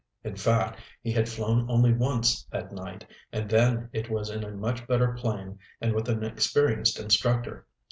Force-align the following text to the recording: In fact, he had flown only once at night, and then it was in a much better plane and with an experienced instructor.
In 0.23 0.35
fact, 0.35 0.79
he 1.03 1.11
had 1.11 1.29
flown 1.29 1.69
only 1.69 1.93
once 1.93 2.47
at 2.51 2.71
night, 2.71 3.05
and 3.31 3.47
then 3.47 3.87
it 3.93 4.09
was 4.09 4.31
in 4.31 4.43
a 4.43 4.49
much 4.49 4.87
better 4.87 5.11
plane 5.13 5.59
and 5.79 5.93
with 5.93 6.09
an 6.09 6.23
experienced 6.23 6.99
instructor. 6.99 7.67